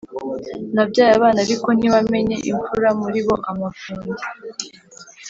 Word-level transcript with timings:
Nabyaye 0.75 1.13
abana 1.15 1.39
ariko 1.45 1.67
ntiwamenya 1.73 2.35
imfura 2.51 2.89
muri 3.01 3.19
bo-Amafundi. 3.25 4.23